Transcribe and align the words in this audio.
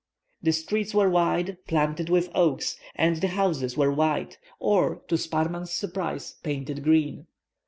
The 0.41 0.51
streets 0.51 0.95
were 0.95 1.11
wide, 1.11 1.59
planted 1.67 2.09
with 2.09 2.29
oaks, 2.33 2.75
and 2.95 3.17
the 3.17 3.27
houses 3.27 3.77
were 3.77 3.91
white, 3.91 4.39
or, 4.57 5.03
to 5.09 5.13
Sparrman's 5.13 5.71
surprise, 5.75 6.37
painted 6.41 6.83
green. 6.83 7.27